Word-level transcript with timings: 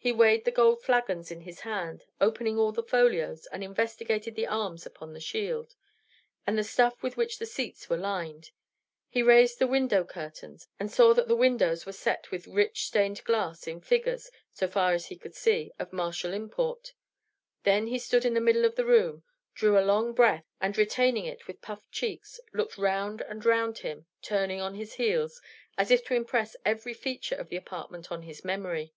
He 0.00 0.12
weighed 0.12 0.46
the 0.46 0.50
gold 0.50 0.80
flagons 0.82 1.30
in 1.30 1.42
his 1.42 1.60
hand, 1.62 2.02
opened 2.18 2.56
all 2.58 2.72
the 2.72 2.82
folios, 2.84 3.44
and 3.46 3.62
investigated 3.62 4.36
the 4.36 4.46
arms 4.46 4.86
upon 4.86 5.12
the 5.12 5.20
shield, 5.20 5.74
and 6.46 6.56
the 6.56 6.64
stuff 6.64 7.02
with 7.02 7.18
which 7.18 7.38
the 7.38 7.44
seats 7.44 7.90
were 7.90 7.96
lined. 7.98 8.52
He 9.10 9.22
raised 9.22 9.58
the 9.58 9.66
window 9.66 10.04
curtains, 10.04 10.66
and 10.80 10.90
saw 10.90 11.12
that 11.12 11.28
the 11.28 11.36
windows 11.36 11.84
were 11.84 11.92
set 11.92 12.30
with 12.30 12.46
rich 12.46 12.86
stained 12.86 13.22
glass 13.24 13.66
in 13.66 13.82
figures, 13.82 14.30
so 14.50 14.66
far 14.66 14.94
as 14.94 15.06
he 15.08 15.16
could 15.18 15.34
see, 15.34 15.72
of 15.78 15.92
martial 15.92 16.32
import. 16.32 16.94
Then 17.64 17.88
he 17.88 17.98
stood 17.98 18.24
in 18.24 18.32
the 18.32 18.40
middle 18.40 18.64
of 18.64 18.76
the 18.76 18.86
room, 18.86 19.24
drew 19.52 19.78
a 19.78 19.84
long 19.84 20.14
breath, 20.14 20.46
and 20.58 20.78
retaining 20.78 21.26
it 21.26 21.46
with 21.46 21.60
puffed 21.60 21.90
cheeks, 21.92 22.40
looked 22.54 22.78
round 22.78 23.20
and 23.20 23.44
round 23.44 23.78
him, 23.78 24.06
turning 24.22 24.60
on 24.60 24.74
his 24.74 24.94
heels, 24.94 25.42
as 25.76 25.90
if 25.90 26.02
to 26.06 26.14
impress 26.14 26.56
every 26.64 26.94
feature 26.94 27.34
of 27.36 27.50
the 27.50 27.56
apartment 27.56 28.10
on 28.10 28.22
his 28.22 28.42
memory. 28.42 28.94